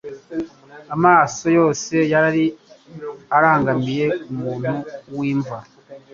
Amaso 0.95 1.45
yose 1.57 1.95
yari 2.13 2.43
arangamiye 3.35 4.05
umuntu 4.31 4.73
w'imva. 5.17 5.57